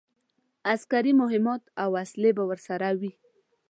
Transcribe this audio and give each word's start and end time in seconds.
عسکري 0.73 1.13
مهمات 1.21 1.63
او 1.81 1.89
وسلې 1.97 2.31
به 2.37 2.43
ورسره 2.49 2.87
وي. 2.99 3.11